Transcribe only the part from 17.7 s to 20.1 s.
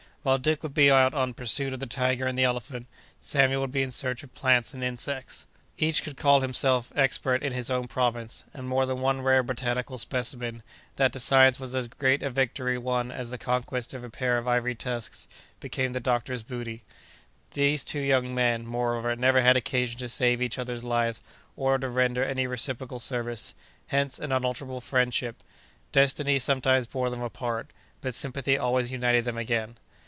two young men, moreover, never had occasion to